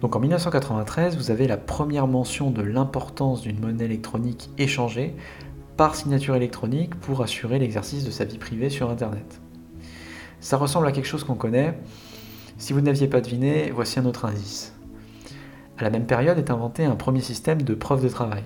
Donc 0.00 0.16
en 0.16 0.20
1993, 0.20 1.16
vous 1.16 1.30
avez 1.30 1.46
la 1.46 1.58
première 1.58 2.06
mention 2.06 2.50
de 2.50 2.62
l'importance 2.62 3.42
d'une 3.42 3.60
monnaie 3.60 3.84
électronique 3.84 4.48
échangée 4.56 5.14
par 5.76 5.94
signature 5.94 6.34
électronique 6.34 6.94
pour 6.94 7.22
assurer 7.22 7.58
l'exercice 7.58 8.04
de 8.04 8.10
sa 8.10 8.24
vie 8.24 8.38
privée 8.38 8.70
sur 8.70 8.88
Internet. 8.90 9.40
Ça 10.40 10.56
ressemble 10.56 10.86
à 10.86 10.92
quelque 10.92 11.06
chose 11.06 11.24
qu'on 11.24 11.34
connaît. 11.34 11.78
Si 12.56 12.72
vous 12.72 12.80
n'aviez 12.80 13.08
pas 13.08 13.20
deviné, 13.20 13.70
voici 13.70 13.98
un 13.98 14.06
autre 14.06 14.24
indice. 14.24 14.74
À 15.76 15.82
la 15.82 15.90
même 15.90 16.06
période 16.06 16.38
est 16.38 16.50
inventé 16.50 16.84
un 16.84 16.96
premier 16.96 17.20
système 17.20 17.60
de 17.62 17.74
preuve 17.74 18.02
de 18.02 18.08
travail, 18.08 18.44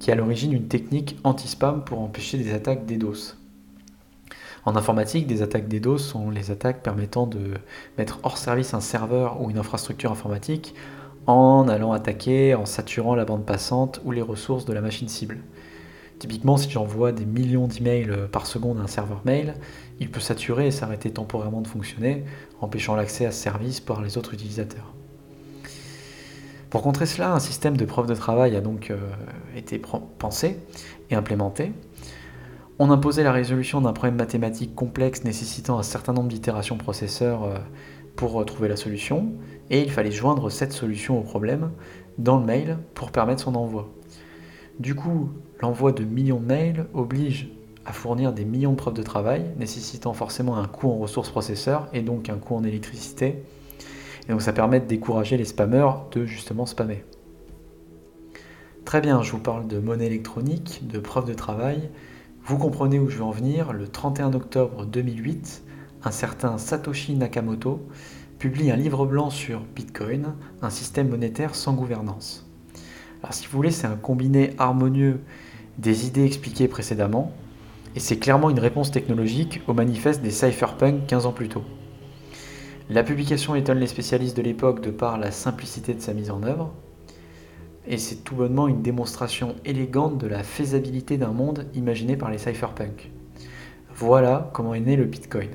qui 0.00 0.10
est 0.10 0.12
à 0.12 0.16
l'origine 0.16 0.52
une 0.52 0.68
technique 0.68 1.16
anti-spam 1.22 1.84
pour 1.84 2.00
empêcher 2.00 2.36
des 2.36 2.52
attaques 2.52 2.84
DDoS. 2.84 3.36
En 4.68 4.76
informatique, 4.76 5.26
des 5.26 5.40
attaques 5.40 5.66
DDoS 5.66 5.96
sont 5.96 6.28
les 6.28 6.50
attaques 6.50 6.82
permettant 6.82 7.26
de 7.26 7.54
mettre 7.96 8.20
hors 8.22 8.36
service 8.36 8.74
un 8.74 8.82
serveur 8.82 9.40
ou 9.40 9.48
une 9.48 9.56
infrastructure 9.56 10.12
informatique 10.12 10.74
en 11.26 11.68
allant 11.68 11.92
attaquer, 11.92 12.54
en 12.54 12.66
saturant 12.66 13.14
la 13.14 13.24
bande 13.24 13.46
passante 13.46 14.02
ou 14.04 14.10
les 14.10 14.20
ressources 14.20 14.66
de 14.66 14.74
la 14.74 14.82
machine 14.82 15.08
cible. 15.08 15.38
Typiquement, 16.18 16.58
si 16.58 16.68
j'envoie 16.68 17.12
des 17.12 17.24
millions 17.24 17.66
d'emails 17.66 18.14
par 18.30 18.44
seconde 18.44 18.78
à 18.78 18.82
un 18.82 18.88
serveur 18.88 19.22
mail, 19.24 19.54
il 20.00 20.10
peut 20.10 20.20
saturer 20.20 20.66
et 20.66 20.70
s'arrêter 20.70 21.10
temporairement 21.10 21.62
de 21.62 21.66
fonctionner, 21.66 22.24
empêchant 22.60 22.94
l'accès 22.94 23.24
à 23.24 23.30
ce 23.30 23.42
service 23.42 23.80
par 23.80 24.02
les 24.02 24.18
autres 24.18 24.34
utilisateurs. 24.34 24.92
Pour 26.68 26.82
contrer 26.82 27.06
cela, 27.06 27.32
un 27.32 27.40
système 27.40 27.78
de 27.78 27.86
preuve 27.86 28.06
de 28.06 28.14
travail 28.14 28.54
a 28.54 28.60
donc 28.60 28.90
euh, 28.90 28.98
été 29.56 29.80
pensé 30.18 30.58
et 31.08 31.14
implémenté. 31.14 31.72
On 32.80 32.90
imposait 32.92 33.24
la 33.24 33.32
résolution 33.32 33.80
d'un 33.80 33.92
problème 33.92 34.14
mathématique 34.14 34.76
complexe 34.76 35.24
nécessitant 35.24 35.78
un 35.78 35.82
certain 35.82 36.12
nombre 36.12 36.28
d'itérations 36.28 36.76
processeurs 36.76 37.42
euh, 37.42 37.58
pour 38.14 38.44
trouver 38.44 38.68
la 38.68 38.76
solution, 38.76 39.32
et 39.70 39.82
il 39.82 39.90
fallait 39.90 40.12
joindre 40.12 40.48
cette 40.50 40.72
solution 40.72 41.18
au 41.18 41.22
problème 41.22 41.70
dans 42.18 42.38
le 42.38 42.44
mail 42.44 42.78
pour 42.94 43.10
permettre 43.10 43.42
son 43.42 43.56
envoi. 43.56 43.88
Du 44.78 44.94
coup, 44.94 45.30
l'envoi 45.60 45.90
de 45.90 46.04
millions 46.04 46.38
de 46.38 46.46
mails 46.46 46.86
oblige 46.94 47.48
à 47.84 47.92
fournir 47.92 48.32
des 48.32 48.44
millions 48.44 48.72
de 48.72 48.76
preuves 48.76 48.94
de 48.94 49.02
travail, 49.02 49.44
nécessitant 49.56 50.12
forcément 50.12 50.56
un 50.56 50.66
coût 50.66 50.88
en 50.88 50.98
ressources 50.98 51.30
processeurs 51.30 51.88
et 51.92 52.02
donc 52.02 52.28
un 52.28 52.36
coût 52.36 52.54
en 52.54 52.62
électricité. 52.62 53.42
Et 54.28 54.32
donc 54.32 54.42
ça 54.42 54.52
permet 54.52 54.78
de 54.78 54.86
décourager 54.86 55.36
les 55.36 55.46
spammers 55.46 55.90
de 56.12 56.26
justement 56.26 56.66
spammer. 56.66 57.04
Très 58.84 59.00
bien, 59.00 59.22
je 59.22 59.32
vous 59.32 59.38
parle 59.38 59.66
de 59.66 59.78
monnaie 59.78 60.06
électronique, 60.06 60.86
de 60.86 60.98
preuves 60.98 61.26
de 61.26 61.34
travail. 61.34 61.88
Vous 62.48 62.56
comprenez 62.56 62.98
où 62.98 63.10
je 63.10 63.18
veux 63.18 63.24
en 63.24 63.30
venir. 63.30 63.74
Le 63.74 63.88
31 63.88 64.32
octobre 64.32 64.86
2008, 64.86 65.64
un 66.02 66.10
certain 66.10 66.56
Satoshi 66.56 67.14
Nakamoto 67.14 67.86
publie 68.38 68.70
un 68.70 68.76
livre 68.76 69.04
blanc 69.04 69.28
sur 69.28 69.60
Bitcoin, 69.76 70.32
un 70.62 70.70
système 70.70 71.10
monétaire 71.10 71.54
sans 71.54 71.74
gouvernance. 71.74 72.48
Alors 73.22 73.34
si 73.34 73.44
vous 73.44 73.52
voulez, 73.52 73.70
c'est 73.70 73.86
un 73.86 73.96
combiné 73.96 74.54
harmonieux 74.56 75.20
des 75.76 76.06
idées 76.06 76.24
expliquées 76.24 76.68
précédemment, 76.68 77.34
et 77.94 78.00
c'est 78.00 78.18
clairement 78.18 78.48
une 78.48 78.60
réponse 78.60 78.90
technologique 78.90 79.60
au 79.66 79.74
manifeste 79.74 80.22
des 80.22 80.30
cypherpunks 80.30 81.06
15 81.06 81.26
ans 81.26 81.32
plus 81.32 81.50
tôt. 81.50 81.64
La 82.88 83.02
publication 83.02 83.56
étonne 83.56 83.78
les 83.78 83.86
spécialistes 83.86 84.38
de 84.38 84.42
l'époque 84.42 84.80
de 84.80 84.90
par 84.90 85.18
la 85.18 85.32
simplicité 85.32 85.92
de 85.92 86.00
sa 86.00 86.14
mise 86.14 86.30
en 86.30 86.42
œuvre, 86.42 86.72
et 87.88 87.96
c'est 87.96 88.16
tout 88.16 88.36
bonnement 88.36 88.68
une 88.68 88.82
démonstration 88.82 89.56
élégante 89.64 90.18
de 90.18 90.26
la 90.26 90.42
faisabilité 90.42 91.16
d'un 91.16 91.32
monde 91.32 91.66
imaginé 91.74 92.16
par 92.16 92.30
les 92.30 92.38
cypherpunks. 92.38 93.10
Voilà 93.94 94.50
comment 94.52 94.74
est 94.74 94.80
né 94.80 94.94
le 94.94 95.06
Bitcoin. 95.06 95.48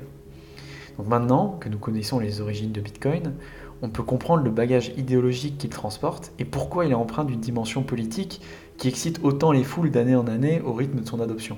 Donc 0.98 1.06
maintenant 1.06 1.56
que 1.60 1.68
nous 1.68 1.78
connaissons 1.78 2.18
les 2.18 2.40
origines 2.40 2.72
de 2.72 2.80
Bitcoin, 2.80 3.34
on 3.82 3.88
peut 3.88 4.02
comprendre 4.02 4.42
le 4.42 4.50
bagage 4.50 4.92
idéologique 4.96 5.58
qu'il 5.58 5.70
transporte 5.70 6.32
et 6.38 6.44
pourquoi 6.44 6.84
il 6.84 6.90
est 6.90 6.94
empreint 6.94 7.24
d'une 7.24 7.40
dimension 7.40 7.82
politique 7.82 8.40
qui 8.78 8.88
excite 8.88 9.20
autant 9.22 9.52
les 9.52 9.62
foules 9.62 9.90
d'année 9.90 10.16
en 10.16 10.26
année 10.26 10.60
au 10.60 10.72
rythme 10.72 11.00
de 11.00 11.06
son 11.06 11.20
adoption. 11.20 11.56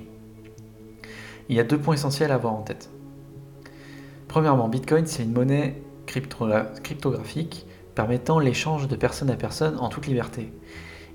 Il 1.48 1.56
y 1.56 1.60
a 1.60 1.64
deux 1.64 1.78
points 1.78 1.94
essentiels 1.94 2.32
à 2.32 2.34
avoir 2.34 2.52
en 2.52 2.62
tête. 2.62 2.90
Premièrement, 4.28 4.68
Bitcoin, 4.68 5.06
c'est 5.06 5.22
une 5.22 5.32
monnaie 5.32 5.80
cryptographique 6.06 7.66
permettant 7.96 8.38
l'échange 8.38 8.86
de 8.86 8.94
personne 8.94 9.30
à 9.30 9.36
personne 9.36 9.76
en 9.78 9.88
toute 9.88 10.06
liberté. 10.06 10.52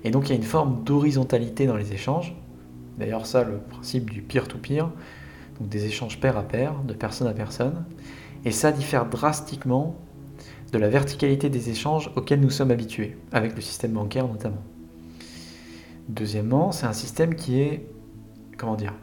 Et 0.04 0.10
donc 0.10 0.28
il 0.28 0.30
y 0.30 0.32
a 0.32 0.36
une 0.36 0.42
forme 0.42 0.82
d'horizontalité 0.84 1.66
dans 1.66 1.76
les 1.76 1.94
échanges. 1.94 2.34
D'ailleurs 2.98 3.24
ça, 3.24 3.44
le 3.44 3.58
principe 3.58 4.10
du 4.10 4.20
peer-to-peer, 4.20 4.90
donc 5.58 5.68
des 5.70 5.86
échanges 5.86 6.20
pair 6.20 6.36
à 6.36 6.42
pair, 6.42 6.74
de 6.82 6.92
personne 6.92 7.28
à 7.28 7.32
personne. 7.32 7.84
Et 8.44 8.50
ça 8.50 8.72
diffère 8.72 9.06
drastiquement 9.06 9.96
de 10.72 10.78
la 10.78 10.88
verticalité 10.88 11.48
des 11.48 11.70
échanges 11.70 12.10
auxquels 12.16 12.40
nous 12.40 12.50
sommes 12.50 12.72
habitués, 12.72 13.16
avec 13.30 13.54
le 13.54 13.60
système 13.60 13.92
bancaire 13.92 14.26
notamment. 14.26 14.62
Deuxièmement, 16.08 16.72
c'est 16.72 16.86
un 16.86 16.92
système 16.92 17.36
qui 17.36 17.60
est, 17.60 17.86
comment 18.58 18.74
dire, 18.74 18.94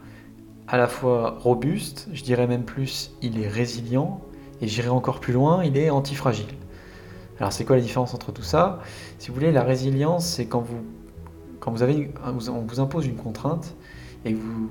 à 0.68 0.76
la 0.76 0.86
fois 0.86 1.38
robuste, 1.40 2.08
je 2.12 2.22
dirais 2.22 2.46
même 2.46 2.64
plus, 2.64 3.12
il 3.22 3.40
est 3.40 3.48
résilient, 3.48 4.20
et 4.60 4.68
j'irai 4.68 4.90
encore 4.90 5.20
plus 5.20 5.32
loin, 5.32 5.64
il 5.64 5.78
est 5.78 5.88
antifragile. 5.88 6.59
Alors 7.40 7.52
c'est 7.52 7.64
quoi 7.64 7.76
la 7.76 7.82
différence 7.82 8.14
entre 8.14 8.32
tout 8.32 8.42
ça? 8.42 8.80
Si 9.18 9.28
vous 9.28 9.34
voulez, 9.34 9.50
la 9.50 9.62
résilience, 9.62 10.26
c'est 10.26 10.46
quand 10.46 10.60
vous, 10.60 10.84
quand 11.58 11.72
vous 11.72 11.82
avez, 11.82 12.12
on 12.24 12.60
vous 12.60 12.80
impose 12.80 13.06
une 13.06 13.16
contrainte 13.16 13.74
et 14.26 14.34
vous 14.34 14.68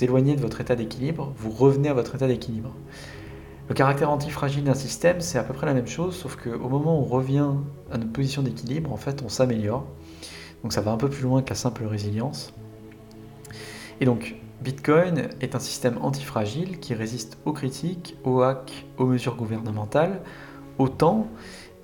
éloignez 0.00 0.34
de 0.34 0.40
votre 0.40 0.60
état 0.60 0.74
d'équilibre, 0.74 1.32
vous 1.36 1.50
revenez 1.50 1.88
à 1.88 1.94
votre 1.94 2.16
état 2.16 2.26
d'équilibre. 2.26 2.74
Le 3.68 3.74
caractère 3.74 4.10
antifragile 4.10 4.64
d'un 4.64 4.74
système, 4.74 5.20
c'est 5.20 5.38
à 5.38 5.44
peu 5.44 5.54
près 5.54 5.66
la 5.66 5.74
même 5.74 5.86
chose, 5.86 6.16
sauf 6.16 6.34
qu'au 6.34 6.68
moment 6.68 6.98
où 6.98 7.02
on 7.02 7.06
revient 7.06 7.50
à 7.92 7.98
notre 7.98 8.10
position 8.10 8.42
d'équilibre, 8.42 8.92
en 8.92 8.96
fait, 8.96 9.22
on 9.24 9.28
s'améliore. 9.28 9.86
Donc 10.64 10.72
ça 10.72 10.80
va 10.80 10.90
un 10.90 10.96
peu 10.96 11.08
plus 11.08 11.22
loin 11.22 11.42
que 11.42 11.50
la 11.50 11.54
simple 11.54 11.84
résilience. 11.84 12.52
Et 14.00 14.04
donc, 14.04 14.34
Bitcoin 14.62 15.28
est 15.40 15.54
un 15.54 15.60
système 15.60 15.98
antifragile 16.02 16.80
qui 16.80 16.94
résiste 16.94 17.38
aux 17.44 17.52
critiques, 17.52 18.16
aux 18.24 18.42
hacks, 18.42 18.86
aux 18.98 19.06
mesures 19.06 19.36
gouvernementales, 19.36 20.22
au 20.78 20.88
temps, 20.88 21.28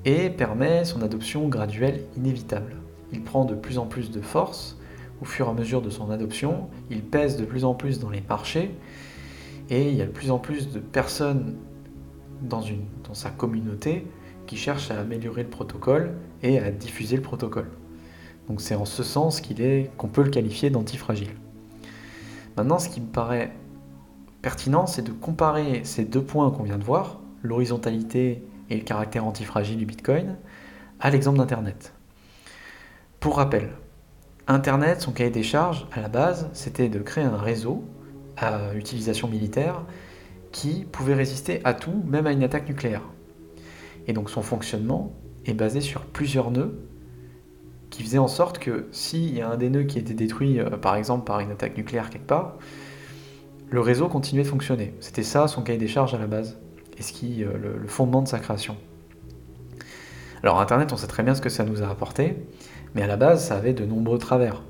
et 0.07 0.31
permet 0.31 0.87
son 0.87 1.03
adoption 1.03 1.49
graduelle 1.49 2.05
inévitable. 2.17 2.77
Il 3.13 3.23
prend 3.23 3.45
de 3.45 3.55
plus 3.55 3.77
en 3.77 3.87
plus 3.87 4.11
de 4.11 4.23
force 4.23 4.79
au 5.21 5.25
fur 5.25 5.47
et 5.47 5.51
à 5.51 5.53
mesure 5.53 5.83
de 5.83 5.91
son 5.91 6.11
adoption, 6.11 6.69
il 6.91 7.03
pèse 7.03 7.37
de 7.37 7.45
plus 7.45 7.65
en 7.65 7.75
plus 7.75 8.01
dans 8.01 8.11
les 8.11 8.23
marchés, 8.29 8.75
et 9.71 9.89
il 9.89 9.97
y 9.97 10.03
a 10.03 10.07
de 10.07 10.11
plus 10.11 10.31
en 10.31 10.39
plus 10.39 10.71
de 10.71 10.79
personnes 10.79 11.57
dans, 12.43 12.63
sa 13.13 13.31
communauté 13.31 14.07
qui 14.47 14.57
cherche 14.57 14.91
à 14.91 15.01
améliorer 15.01 15.43
le 15.43 15.49
protocole 15.49 16.13
et 16.43 16.59
à 16.59 16.71
diffuser 16.71 17.17
le 17.17 17.23
protocole. 17.23 17.71
Donc 18.49 18.61
c'est 18.61 18.75
en 18.75 18.85
ce 18.85 19.03
sens 19.03 19.41
qu'il 19.41 19.61
est 19.61 19.91
qu'on 19.97 20.09
peut 20.09 20.23
le 20.23 20.31
qualifier 20.31 20.71
d'antifragile. 20.71 21.31
Maintenant, 22.57 22.79
ce 22.79 22.89
qui 22.89 23.01
me 23.01 23.07
paraît 23.07 23.53
pertinent, 24.43 24.87
c'est 24.87 25.03
de 25.03 25.13
comparer 25.13 25.81
ces 25.85 26.05
deux 26.05 26.23
points 26.23 26.51
qu'on 26.51 26.63
vient 26.63 26.79
de 26.79 26.85
voir, 26.85 27.21
l'horizontalité 27.43 28.43
et 28.71 28.77
le 28.77 28.83
caractère 28.83 29.25
antifragile 29.25 29.77
du 29.77 29.87
Bitcoin, 29.87 30.37
à 31.01 31.11
l'exemple 31.11 31.39
d'Internet. 31.39 31.93
Pour 33.21 33.37
rappel, 33.37 33.71
Internet, 34.49 35.01
son 35.01 35.13
cahier 35.13 35.31
des 35.31 35.43
charges, 35.43 35.87
à 35.93 36.01
la 36.01 36.09
base, 36.09 36.49
c'était 36.53 36.89
de 36.89 37.01
créer 37.01 37.25
un 37.25 37.37
réseau 37.37 37.85
à 38.37 38.75
utilisation 38.75 39.29
militaire 39.29 39.83
qui 40.53 40.87
pouvait 40.91 41.15
résister 41.15 41.61
à 41.65 41.75
tout, 41.75 42.03
même 42.07 42.27
à 42.27 42.33
une 42.33 42.43
attaque 42.43 42.69
nucléaire. 42.69 43.03
Et 44.07 44.13
donc 44.13 44.31
son 44.31 44.43
fonctionnement 44.43 45.13
est 45.45 45.55
basé 45.55 45.81
sur 45.81 46.03
plusieurs 46.03 46.51
nœuds 46.51 46.79
qui 47.91 48.03
faisaient 48.03 48.19
en 48.19 48.29
sorte 48.29 48.59
que 48.59 48.87
s'il 48.93 49.35
y 49.35 49.41
a 49.41 49.49
un 49.49 49.57
des 49.57 49.71
nœuds 49.71 49.85
qui 49.85 49.99
était 49.99 50.15
détruit, 50.15 50.61
euh, 50.61 50.71
par 50.71 50.97
exemple 50.97 51.25
par 51.25 51.41
une 51.41 51.51
attaque 51.51 51.77
nucléaire 51.77 52.11
quelque 52.11 52.27
part, 52.27 52.57
le 53.71 53.81
réseau 53.81 54.09
continuait 54.09 54.45
de 54.45 54.49
fonctionner. 54.49 54.95
C'était 55.01 55.23
ça 55.23 55.49
son 55.49 55.63
cahier 55.63 55.79
des 55.79 55.89
charges 55.89 56.15
à 56.15 56.19
la 56.19 56.27
base, 56.27 56.59
et 56.99 57.03
ce 57.03 57.13
qui 57.13 57.45
euh, 57.45 57.57
le, 57.57 57.79
le 57.79 57.89
fondement 57.89 58.23
de 58.23 58.29
sa 58.29 58.39
création. 58.39 58.77
Alors 60.43 60.61
Internet, 60.61 60.93
on 60.93 60.97
sait 60.97 61.07
très 61.07 61.23
bien 61.23 61.35
ce 61.35 61.41
que 61.41 61.49
ça 61.49 61.65
nous 61.65 61.83
a 61.83 61.89
apporté, 61.89 62.37
mais 62.95 63.03
à 63.03 63.07
la 63.07 63.17
base, 63.17 63.47
ça 63.47 63.57
avait 63.57 63.73
de 63.73 63.85
nombreux 63.85 64.19
travers. 64.19 64.63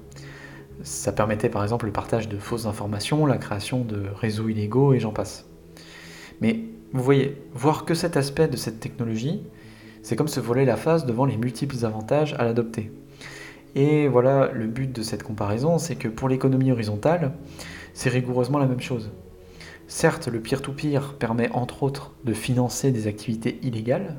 Ça 0.83 1.12
permettait 1.12 1.49
par 1.49 1.62
exemple 1.62 1.87
le 1.87 1.92
partage 1.92 2.28
de 2.28 2.38
fausses 2.38 2.66
informations, 2.66 3.26
la 3.26 3.38
création 3.38 3.85
de 3.85 4.04
réseaux 4.14 4.49
illégaux 4.49 4.95
et 4.95 5.00
j'en 5.00 5.12
passe. 5.12 5.47
Mais 6.40 6.61
vous 6.92 7.02
voyez, 7.02 7.42
voir 7.54 7.85
que 7.85 7.95
cet 7.95 8.16
aspect 8.16 8.49
de 8.49 8.56
cette 8.56 8.80
technologie, 8.80 9.42
c'est 10.02 10.16
comme 10.16 10.28
se 10.28 10.40
voler 10.40 10.64
la 10.64 10.76
face 10.76 11.04
devant 11.04 11.25
les 11.25 11.37
multiples 11.37 11.85
avantages 11.85 12.35
à 12.38 12.45
l'adopter. 12.45 12.92
Et 13.75 14.09
voilà, 14.09 14.50
le 14.52 14.66
but 14.66 14.90
de 14.90 15.02
cette 15.02 15.23
comparaison, 15.23 15.78
c'est 15.78 15.97
que 15.97 16.09
pour 16.09 16.28
l'économie 16.28 16.73
horizontale, 16.73 17.33
c'est 17.92 18.09
rigoureusement 18.09 18.59
la 18.59 18.66
même 18.66 18.80
chose. 18.80 19.11
Certes, 19.88 20.26
le 20.26 20.40
peer-to-peer 20.40 21.14
permet 21.14 21.50
entre 21.52 21.85
autres 21.85 22.12
de 22.25 22.33
financer 22.33 22.90
des 22.90 23.07
activités 23.07 23.61
illégales, 23.62 24.16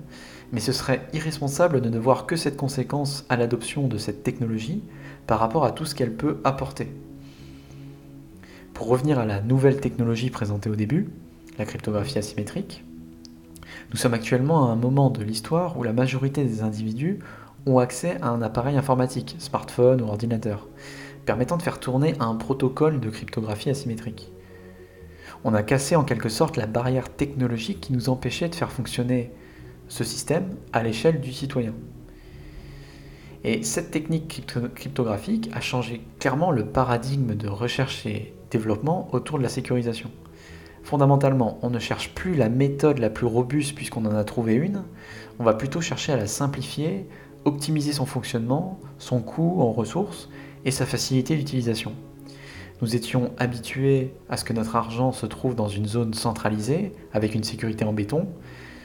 mais 0.54 0.62
ce 0.62 0.72
serait 0.72 1.08
irresponsable 1.12 1.82
de 1.82 1.90
ne 1.90 2.00
voir 2.00 2.26
que 2.26 2.38
cette 2.38 2.56
conséquence 2.56 3.26
à 3.28 3.36
l'adoption 3.36 3.88
de 3.88 3.98
cette 3.98 4.24
technologie 4.24 4.82
par 5.28 5.40
rapport 5.40 5.66
à 5.66 5.72
tout 5.72 5.84
ce 5.84 5.94
qu'elle 5.94 6.14
peut 6.14 6.40
apporter. 6.46 6.88
Pour 8.74 8.88
revenir 8.88 9.20
à 9.20 9.26
la 9.26 9.42
nouvelle 9.42 9.82
technologie 9.82 10.30
présentée 10.30 10.70
au 10.70 10.76
début, 10.76 11.10
la 11.58 11.66
cryptographie 11.66 12.20
asymétrique. 12.20 12.86
Nous 13.92 13.98
sommes 13.98 14.14
actuellement 14.14 14.70
à 14.70 14.72
un 14.72 14.76
moment 14.76 15.10
de 15.10 15.24
l'histoire 15.24 15.78
où 15.78 15.84
la 15.84 15.94
majorité 15.94 16.44
des 16.46 16.62
individus 16.62 17.20
ont 17.66 17.80
accès 17.80 18.18
à 18.22 18.30
un 18.30 18.42
appareil 18.42 18.78
informatique, 18.78 19.36
smartphone 19.40 20.02
ou 20.02 20.06
ordinateur, 20.06 20.68
permettant 21.26 21.58
de 21.58 21.64
faire 21.64 21.80
tourner 21.80 22.14
un 22.22 22.36
protocole 22.36 23.02
de 23.02 23.10
cryptographie 23.10 23.70
asymétrique. 23.70 24.32
On 25.50 25.54
a 25.54 25.64
cassé 25.64 25.96
en 25.96 26.04
quelque 26.04 26.28
sorte 26.28 26.58
la 26.58 26.66
barrière 26.66 27.08
technologique 27.08 27.80
qui 27.80 27.94
nous 27.94 28.10
empêchait 28.10 28.50
de 28.50 28.56
faire 28.56 28.70
fonctionner 28.70 29.32
ce 29.88 30.04
système 30.04 30.50
à 30.74 30.84
l'échelle 30.84 31.22
du 31.22 31.32
citoyen. 31.32 31.74
Et 33.46 33.64
cette 33.64 33.90
technique 33.90 34.46
cryptographique 34.76 35.50
a 35.54 35.62
changé 35.62 36.02
clairement 36.20 36.52
le 36.52 36.66
paradigme 36.66 37.34
de 37.34 37.48
recherche 37.48 38.06
et 38.06 38.34
développement 38.52 39.08
autour 39.14 39.38
de 39.38 39.44
la 39.44 39.48
sécurisation 39.48 40.12
Fondamentalement, 40.84 41.60
on 41.62 41.70
ne 41.70 41.80
cherche 41.80 42.14
plus 42.14 42.36
la 42.36 42.50
méthode 42.50 43.00
la 43.00 43.10
plus 43.10 43.26
robuste 43.26 43.74
puisqu'on 43.74 44.06
en 44.06 44.16
a 44.16 44.26
trouvé 44.26 44.54
une, 44.54 44.84
on 45.40 45.46
va 45.46 45.54
plutôt 45.54 45.80
chercher 45.80 46.12
à 46.12 46.18
la 46.18 46.28
simplifier, 46.28 47.08
optimiser 47.46 47.94
son 47.94 48.06
fonctionnement, 48.06 48.82
son 48.98 49.22
coût 49.22 49.62
en 49.62 49.72
ressources 49.72 50.28
et 50.66 50.72
sa 50.72 50.86
facilité 50.86 51.38
d'utilisation. 51.38 51.94
Nous 52.82 52.96
étions 52.96 53.32
habitués 53.40 54.14
à 54.30 54.38
ce 54.38 54.44
que 54.44 54.54
notre 54.54 54.76
argent 54.76 55.12
se 55.12 55.26
trouve 55.26 55.56
dans 55.56 55.68
une 55.68 55.88
zone 55.88 56.14
centralisée, 56.14 56.92
avec 57.12 57.34
une 57.34 57.44
sécurité 57.44 57.86
en 57.86 57.94
béton. 57.94 58.28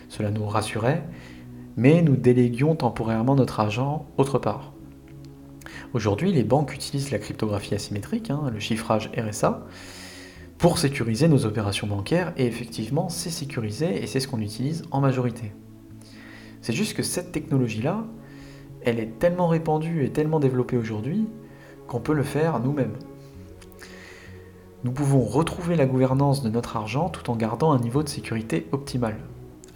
Cela 0.08 0.30
nous 0.30 0.46
rassurait, 0.46 1.04
mais 1.76 2.00
nous 2.00 2.16
déléguions 2.16 2.74
temporairement 2.74 3.34
notre 3.34 3.60
argent 3.60 4.06
autre 4.16 4.38
part. 4.38 4.72
Aujourd'hui, 5.92 6.32
les 6.32 6.42
banques 6.42 6.74
utilisent 6.74 7.10
la 7.10 7.18
cryptographie 7.18 7.74
asymétrique, 7.74 8.30
hein, 8.30 8.50
le 8.50 8.60
chiffrage 8.60 9.10
RSA, 9.14 9.66
pour 10.56 10.78
sécuriser 10.78 11.28
nos 11.28 11.44
opérations 11.44 11.86
bancaires, 11.86 12.32
et 12.38 12.46
effectivement, 12.46 13.10
c'est 13.10 13.30
sécurisé 13.30 14.02
et 14.02 14.06
c'est 14.06 14.20
ce 14.20 14.28
qu'on 14.28 14.40
utilise 14.40 14.84
en 14.90 15.02
majorité. 15.02 15.52
C'est 16.62 16.72
juste 16.72 16.96
que 16.96 17.02
cette 17.02 17.30
technologie-là, 17.30 18.06
elle 18.80 19.00
est 19.00 19.18
tellement 19.18 19.48
répandue 19.48 20.04
et 20.04 20.12
tellement 20.12 20.40
développée 20.40 20.78
aujourd'hui 20.78 21.26
qu'on 21.88 22.00
peut 22.00 22.14
le 22.14 22.22
faire 22.22 22.58
nous-mêmes. 22.58 22.94
Nous 24.84 24.90
pouvons 24.90 25.20
retrouver 25.20 25.76
la 25.76 25.86
gouvernance 25.86 26.42
de 26.42 26.50
notre 26.50 26.76
argent 26.76 27.08
tout 27.08 27.30
en 27.30 27.36
gardant 27.36 27.70
un 27.70 27.78
niveau 27.78 28.02
de 28.02 28.08
sécurité 28.08 28.66
optimal. 28.72 29.14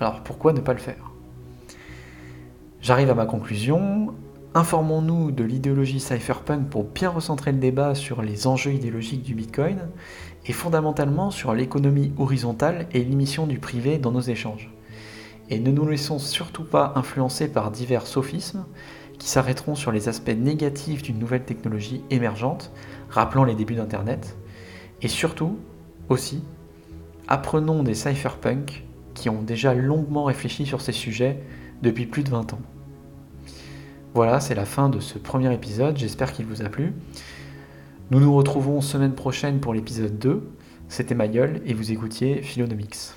Alors 0.01 0.25
pourquoi 0.25 0.53
ne 0.53 0.59
pas 0.59 0.73
le 0.73 0.81
faire? 0.81 1.13
J'arrive 2.83 3.11
à 3.11 3.15
ma 3.15 3.27
conclusion. 3.27 4.15
Informons-nous 4.55 5.31
de 5.31 5.45
l'idéologie 5.45 6.01
cypherpunk 6.01 6.69
pour 6.69 6.83
bien 6.83 7.11
recentrer 7.11 7.53
le 7.53 7.59
débat 7.59 7.95
sur 7.95 8.21
les 8.21 8.49
enjeux 8.49 8.73
idéologiques 8.73 9.23
du 9.23 9.37
Bitcoin 9.37 9.79
et 10.45 10.53
fondamentalement 10.53 11.31
sur 11.31 11.55
l'économie 11.55 12.13
horizontale 12.19 12.89
et 12.93 13.05
l'émission 13.05 13.47
du 13.47 13.61
privé 13.61 13.99
dans 13.99 14.11
nos 14.11 14.21
échanges. 14.21 14.73
Et 15.51 15.61
ne 15.61 15.71
nous 15.71 15.87
laissons 15.87 16.19
surtout 16.19 16.65
pas 16.65 16.95
influencer 16.97 17.47
par 17.47 17.71
divers 17.71 18.09
sophismes 18.09 18.65
qui 19.19 19.29
s'arrêteront 19.29 19.77
sur 19.77 19.93
les 19.93 20.09
aspects 20.09 20.37
négatifs 20.37 21.03
d'une 21.03 21.21
nouvelle 21.21 21.45
technologie 21.45 22.03
émergente, 22.11 22.73
rappelant 23.09 23.45
les 23.45 23.55
débuts 23.55 23.77
d'Internet. 23.77 24.37
Et 25.03 25.09
surtout, 25.09 25.59
aussi, 26.09 26.43
apprenons 27.29 27.83
des 27.83 27.95
cypherpunks 27.95 28.85
qui 29.15 29.29
ont 29.29 29.43
déjà 29.43 29.75
longuement 29.75 30.25
réfléchi 30.25 30.67
sur 30.67 30.81
ces 30.81 30.93
sujets 30.93 31.43
depuis 31.83 32.07
plus 32.07 32.23
de 32.23 32.31
20 32.31 32.55
ans. 32.55 32.61
Voilà, 34.15 34.41
c'est 34.41 34.55
la 34.55 34.65
fin 34.65 34.89
de 34.89 35.01
ce 35.01 35.19
premier 35.19 35.53
épisode, 35.53 35.97
j'espère 35.99 36.33
qu'il 36.33 36.47
vous 36.47 36.63
a 36.63 36.69
plu. 36.69 36.95
Nous 38.11 38.21
nous 38.21 38.35
retrouvons 38.35 38.81
semaine 38.81 39.15
prochaine 39.15 39.61
pour 39.61 39.75
l'épisode 39.75 40.19
2. 40.19 40.49
C'était 40.89 41.15
ma 41.15 41.29
gueule 41.29 41.61
et 41.67 41.75
vous 41.75 41.91
écoutiez 41.91 42.41
Philonomix. 42.41 43.17